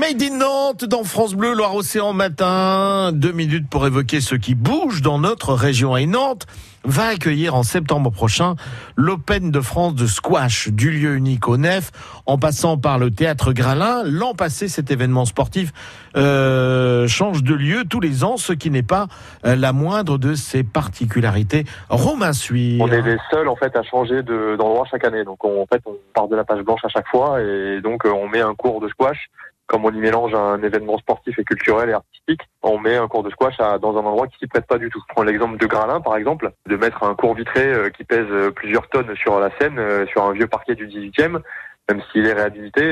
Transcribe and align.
Made 0.00 0.22
in 0.22 0.38
Nantes 0.38 0.86
dans 0.86 1.04
France 1.04 1.34
Bleu, 1.34 1.52
Loire-Océan 1.52 2.14
matin. 2.14 3.10
Deux 3.12 3.32
minutes 3.32 3.68
pour 3.68 3.86
évoquer 3.86 4.22
ce 4.22 4.34
qui 4.34 4.54
bouge 4.54 5.02
dans 5.02 5.18
notre 5.18 5.52
région. 5.52 5.94
Et 5.94 6.06
Nantes 6.06 6.46
va 6.84 7.08
accueillir 7.08 7.54
en 7.54 7.62
septembre 7.62 8.10
prochain 8.10 8.54
l'Open 8.96 9.50
de 9.50 9.60
France 9.60 9.94
de 9.96 10.06
squash 10.06 10.68
du 10.68 10.90
lieu 10.90 11.16
unique 11.16 11.48
au 11.48 11.58
Nef, 11.58 11.90
en 12.24 12.38
passant 12.38 12.78
par 12.78 12.98
le 12.98 13.10
théâtre 13.10 13.52
Gralin. 13.52 14.02
L'an 14.06 14.32
passé, 14.32 14.68
cet 14.68 14.90
événement 14.90 15.26
sportif 15.26 15.70
euh, 16.16 17.06
change 17.06 17.42
de 17.42 17.54
lieu 17.54 17.84
tous 17.84 18.00
les 18.00 18.24
ans, 18.24 18.38
ce 18.38 18.54
qui 18.54 18.70
n'est 18.70 18.82
pas 18.82 19.06
euh, 19.44 19.54
la 19.54 19.74
moindre 19.74 20.16
de 20.16 20.32
ses 20.32 20.62
particularités. 20.62 21.66
Romain 21.90 22.32
suit. 22.32 22.78
On 22.80 22.88
est 22.88 23.02
les 23.02 23.18
seuls 23.30 23.48
en 23.48 23.56
fait 23.56 23.76
à 23.76 23.82
changer 23.82 24.22
d'endroit 24.22 24.86
chaque 24.90 25.04
année. 25.04 25.24
Donc 25.24 25.44
on, 25.44 25.60
en 25.60 25.66
fait, 25.66 25.82
on 25.84 25.94
part 26.14 26.28
de 26.28 26.36
la 26.36 26.44
page 26.44 26.62
blanche 26.62 26.80
à 26.84 26.88
chaque 26.88 27.08
fois 27.08 27.42
et 27.42 27.82
donc 27.82 28.06
euh, 28.06 28.10
on 28.10 28.28
met 28.28 28.40
un 28.40 28.54
cours 28.54 28.80
de 28.80 28.88
squash 28.88 29.28
comme 29.70 29.84
on 29.84 29.92
y 29.92 29.98
mélange 29.98 30.34
un 30.34 30.60
événement 30.64 30.98
sportif 30.98 31.38
et 31.38 31.44
culturel 31.44 31.90
et 31.90 31.92
artistique, 31.92 32.40
on 32.60 32.76
met 32.80 32.96
un 32.96 33.06
cours 33.06 33.22
de 33.22 33.30
squash 33.30 33.56
dans 33.56 33.96
un 33.96 34.04
endroit 34.04 34.26
qui 34.26 34.36
s'y 34.38 34.48
prête 34.48 34.66
pas 34.66 34.78
du 34.78 34.90
tout. 34.90 35.00
Je 35.08 35.14
prends 35.14 35.22
l'exemple 35.22 35.58
de 35.58 35.66
Gralin, 35.66 36.00
par 36.00 36.16
exemple, 36.16 36.50
de 36.66 36.76
mettre 36.76 37.04
un 37.04 37.14
cours 37.14 37.36
vitré 37.36 37.72
euh, 37.72 37.88
qui 37.88 38.02
pèse 38.02 38.26
euh, 38.32 38.50
plusieurs 38.50 38.88
tonnes 38.88 39.14
sur 39.14 39.38
la 39.38 39.56
scène, 39.58 39.78
euh, 39.78 40.06
sur 40.06 40.24
un 40.24 40.32
vieux 40.32 40.48
parquet 40.48 40.74
du 40.74 40.88
18e, 40.88 41.40
même 41.88 42.02
s'il 42.10 42.26
est 42.26 42.32
réhabilité, 42.32 42.82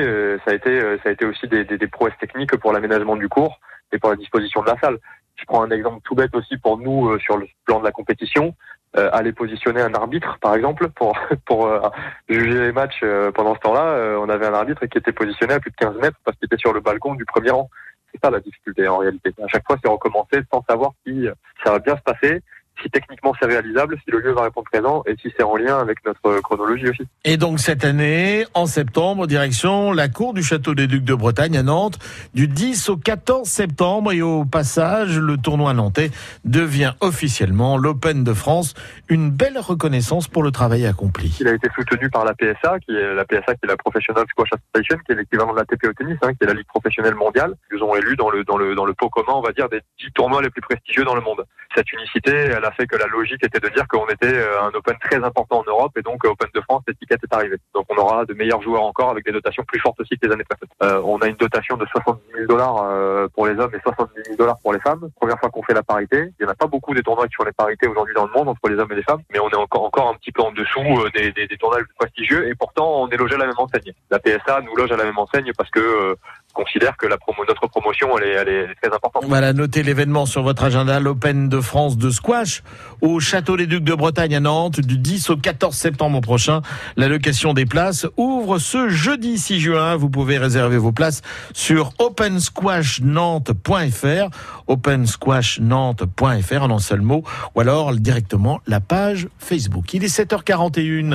ça 0.45 0.51
a 0.51 0.53
été, 0.53 0.79
ça 1.03 1.09
a 1.09 1.11
été 1.11 1.25
aussi 1.25 1.47
des, 1.47 1.65
des 1.65 1.87
prouesses 1.87 2.17
techniques 2.19 2.55
pour 2.57 2.71
l'aménagement 2.71 3.17
du 3.17 3.27
cours 3.27 3.59
et 3.91 3.97
pour 3.97 4.09
la 4.09 4.15
disposition 4.15 4.61
de 4.61 4.67
la 4.67 4.77
salle. 4.79 4.97
Je 5.39 5.45
prends 5.45 5.63
un 5.63 5.71
exemple 5.71 5.99
tout 6.03 6.15
bête 6.15 6.35
aussi 6.35 6.57
pour 6.57 6.77
nous 6.77 7.17
sur 7.19 7.37
le 7.37 7.47
plan 7.65 7.79
de 7.79 7.85
la 7.85 7.91
compétition 7.91 8.53
euh, 8.97 9.09
aller 9.13 9.33
positionner 9.33 9.81
un 9.81 9.93
arbitre, 9.93 10.37
par 10.41 10.55
exemple, 10.55 10.89
pour 10.89 11.15
pour 11.45 11.67
euh, 11.67 11.79
juger 12.27 12.59
les 12.59 12.71
matchs 12.71 13.01
euh, 13.03 13.31
pendant 13.31 13.55
ce 13.55 13.59
temps-là. 13.59 13.83
Euh, 13.83 14.19
on 14.19 14.29
avait 14.29 14.47
un 14.47 14.53
arbitre 14.53 14.85
qui 14.87 14.97
était 14.97 15.11
positionné 15.11 15.53
à 15.53 15.59
plus 15.59 15.71
de 15.71 15.75
15 15.75 15.97
mètres 15.97 16.17
parce 16.23 16.37
qu'il 16.37 16.47
était 16.47 16.57
sur 16.57 16.73
le 16.73 16.79
balcon 16.79 17.15
du 17.15 17.25
premier 17.25 17.51
rang. 17.51 17.69
C'est 18.11 18.19
ça 18.23 18.31
la 18.31 18.39
difficulté 18.39 18.87
en 18.87 18.97
réalité. 18.97 19.31
À 19.43 19.47
chaque 19.47 19.65
fois, 19.67 19.77
c'est 19.83 19.89
recommencer 19.89 20.41
sans 20.51 20.63
savoir 20.67 20.93
si 21.05 21.27
ça 21.63 21.71
va 21.71 21.79
bien 21.79 21.95
se 21.95 22.01
passer 22.01 22.41
si 22.81 22.89
techniquement 22.89 23.33
c'est 23.39 23.47
réalisable, 23.47 23.97
si 24.03 24.11
le 24.11 24.19
lieu 24.19 24.31
va 24.31 24.43
répondre 24.43 24.67
présent 24.71 25.03
et 25.05 25.15
si 25.21 25.33
c'est 25.35 25.43
en 25.43 25.55
lien 25.55 25.79
avec 25.79 26.05
notre 26.05 26.39
chronologie 26.41 26.89
aussi. 26.89 27.03
Et 27.25 27.37
donc 27.37 27.59
cette 27.59 27.85
année, 27.85 28.45
en 28.53 28.65
septembre, 28.65 29.27
direction 29.27 29.91
la 29.91 30.07
cour 30.07 30.33
du 30.33 30.43
Château 30.43 30.75
des 30.75 30.87
Ducs 30.87 31.03
de 31.03 31.13
Bretagne 31.13 31.57
à 31.57 31.63
Nantes, 31.63 31.99
du 32.33 32.47
10 32.47 32.89
au 32.89 32.97
14 32.97 33.47
septembre 33.47 34.11
et 34.11 34.21
au 34.21 34.45
passage, 34.45 35.17
le 35.17 35.37
tournoi 35.37 35.73
nantais 35.73 36.11
devient 36.45 36.93
officiellement 37.01 37.77
l'Open 37.77 38.23
de 38.23 38.33
France, 38.33 38.73
une 39.09 39.31
belle 39.31 39.57
reconnaissance 39.57 40.27
pour 40.27 40.43
le 40.43 40.51
travail 40.51 40.85
accompli. 40.85 41.37
Il 41.39 41.47
a 41.47 41.53
été 41.53 41.69
soutenu 41.75 42.09
par 42.09 42.25
la 42.25 42.33
PSA, 42.33 42.79
qui 42.79 42.95
est 42.95 43.13
la 43.13 43.25
PSA 43.25 43.55
qui 43.55 43.65
est 43.65 43.67
la 43.67 43.77
Professional 43.77 44.25
Squash 44.29 44.49
Association, 44.53 44.97
qui 45.05 45.11
est 45.11 45.15
l'équivalent 45.15 45.53
de 45.53 45.59
la 45.59 45.65
TP 45.65 45.87
au 45.87 45.93
tennis, 45.93 46.17
hein, 46.21 46.33
qui 46.33 46.43
est 46.43 46.47
la 46.47 46.53
ligue 46.53 46.67
professionnelle 46.67 47.15
mondiale. 47.15 47.55
Ils 47.71 47.77
nous 47.77 47.83
ont 47.83 47.95
élus 47.95 48.15
dans 48.15 48.29
le 48.29 48.43
dans 48.43 48.57
le 48.57 48.75
dans 48.75 48.85
le 48.85 48.93
pot 48.93 49.09
commun, 49.09 49.33
on 49.33 49.41
va 49.41 49.51
dire, 49.51 49.69
des 49.69 49.81
10 49.99 50.11
tournois 50.13 50.41
les 50.41 50.49
plus 50.49 50.61
prestigieux 50.61 51.03
dans 51.03 51.15
le 51.15 51.21
monde. 51.21 51.45
Cette 51.75 51.91
unicité, 51.93 52.31
elle 52.31 52.65
a 52.65 52.68
fait 52.71 52.87
que 52.87 52.95
la 52.95 53.07
logique 53.07 53.43
était 53.43 53.59
de 53.59 53.69
dire 53.69 53.87
qu'on 53.87 54.05
était 54.07 54.33
euh, 54.33 54.61
un 54.61 54.69
Open 54.69 54.95
très 55.01 55.23
important 55.23 55.59
en 55.59 55.63
Europe 55.63 55.91
et 55.97 56.01
donc 56.01 56.23
euh, 56.25 56.29
Open 56.29 56.49
de 56.53 56.61
France, 56.61 56.83
l'étiquette 56.87 57.19
est 57.23 57.33
arrivée. 57.33 57.57
Donc 57.73 57.85
on 57.89 57.97
aura 57.97 58.25
de 58.25 58.33
meilleurs 58.33 58.61
joueurs 58.61 58.83
encore 58.83 59.11
avec 59.11 59.25
des 59.25 59.31
dotations 59.31 59.63
plus 59.63 59.79
fortes 59.79 59.99
aussi 59.99 60.17
que 60.17 60.27
les 60.27 60.33
années 60.33 60.43
précédentes. 60.43 60.75
Euh, 60.83 61.01
on 61.05 61.17
a 61.19 61.27
une 61.27 61.35
dotation 61.35 61.77
de 61.77 61.85
70 61.85 62.21
000 62.33 62.47
dollars 62.47 63.29
pour 63.35 63.47
les 63.47 63.57
hommes 63.59 63.73
et 63.73 63.79
70 63.81 64.13
000 64.25 64.37
dollars 64.37 64.57
pour 64.61 64.73
les 64.73 64.79
femmes. 64.79 65.09
Première 65.15 65.39
fois 65.39 65.49
qu'on 65.49 65.63
fait 65.63 65.73
la 65.73 65.83
parité. 65.83 66.31
Il 66.39 66.43
n'y 66.43 66.49
en 66.49 66.51
a 66.51 66.55
pas 66.55 66.67
beaucoup 66.67 66.93
des 66.93 67.01
tournois 67.01 67.27
qui 67.27 67.35
font 67.35 67.43
les 67.43 67.51
parités 67.51 67.87
aujourd'hui 67.87 68.15
dans 68.15 68.25
le 68.25 68.31
monde 68.31 68.49
entre 68.49 68.69
les 68.69 68.77
hommes 68.77 68.91
et 68.91 68.95
les 68.95 69.03
femmes, 69.03 69.21
mais 69.31 69.39
on 69.39 69.49
est 69.49 69.55
encore 69.55 69.83
encore 69.83 70.09
un 70.09 70.15
petit 70.15 70.31
peu 70.31 70.41
en 70.41 70.51
dessous 70.51 70.83
des, 71.13 71.31
des, 71.31 71.47
des 71.47 71.57
tournois 71.57 71.79
plus 71.79 71.95
prestigieux 71.97 72.47
et 72.47 72.55
pourtant 72.55 73.03
on 73.03 73.09
est 73.09 73.17
logé 73.17 73.35
à 73.35 73.37
la 73.37 73.47
même 73.47 73.55
enseigne. 73.57 73.93
La 74.09 74.19
PSA 74.19 74.61
nous 74.61 74.75
loge 74.75 74.91
à 74.91 74.97
la 74.97 75.05
même 75.05 75.17
enseigne 75.17 75.51
parce 75.57 75.69
que 75.69 76.15
considère 76.53 76.97
que 76.97 77.07
notre 77.07 77.67
promotion 77.67 78.17
elle 78.17 78.49
est, 78.49 78.75
très 78.81 78.93
importante. 78.93 79.23
Voilà, 79.27 79.53
notez 79.53 79.83
l'événement 79.83 80.25
sur 80.25 80.43
votre 80.43 80.63
agenda, 80.63 80.99
l'Open 80.99 81.49
de 81.49 81.61
France 81.61 81.97
de 81.97 82.09
squash 82.09 82.63
au 83.01 83.19
Château 83.19 83.57
des 83.57 83.67
Ducs 83.67 83.83
de 83.83 83.93
Bretagne 83.93 84.35
à 84.35 84.39
Nantes 84.39 84.79
du 84.79 84.97
10 84.97 85.29
au 85.29 85.37
14 85.37 85.75
septembre 85.75 86.21
prochain. 86.21 86.61
La 86.97 87.07
location 87.07 87.53
des 87.53 87.65
places 87.65 88.07
ouvre 88.17 88.57
ce 88.59 88.89
jeudi 88.89 89.37
6 89.37 89.59
juin. 89.59 89.95
Vous 89.95 90.09
pouvez 90.09 90.37
réserver 90.37 90.77
vos 90.77 90.91
places 90.91 91.21
sur 91.53 91.93
opensquashnantes.fr, 91.99 94.29
opensquashnantes.fr 94.67 96.61
en 96.61 96.71
un 96.71 96.79
seul 96.79 97.01
mot, 97.01 97.23
ou 97.55 97.61
alors 97.61 97.93
directement 97.93 98.59
la 98.67 98.79
page 98.79 99.27
Facebook. 99.37 99.93
Il 99.93 100.03
est 100.03 100.15
7h41. 100.15 101.07